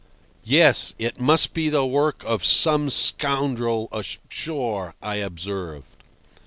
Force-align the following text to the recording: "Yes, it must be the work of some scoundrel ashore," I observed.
"Yes, 0.43 0.95
it 0.97 1.19
must 1.19 1.53
be 1.53 1.69
the 1.69 1.85
work 1.85 2.23
of 2.23 2.43
some 2.43 2.89
scoundrel 2.89 3.87
ashore," 3.91 4.95
I 4.99 5.17
observed. 5.17 5.97